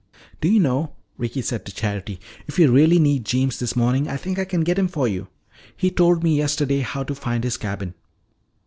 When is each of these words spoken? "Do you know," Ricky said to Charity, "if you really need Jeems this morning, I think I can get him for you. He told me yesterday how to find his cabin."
"Do 0.41 0.47
you 0.47 0.59
know," 0.59 0.93
Ricky 1.19 1.43
said 1.43 1.63
to 1.67 1.71
Charity, 1.71 2.19
"if 2.47 2.57
you 2.57 2.71
really 2.71 2.97
need 2.97 3.23
Jeems 3.23 3.59
this 3.59 3.75
morning, 3.75 4.07
I 4.07 4.17
think 4.17 4.39
I 4.39 4.45
can 4.45 4.61
get 4.63 4.79
him 4.79 4.87
for 4.87 5.07
you. 5.07 5.27
He 5.77 5.91
told 5.91 6.23
me 6.23 6.35
yesterday 6.35 6.79
how 6.79 7.03
to 7.03 7.13
find 7.13 7.43
his 7.43 7.55
cabin." 7.57 7.93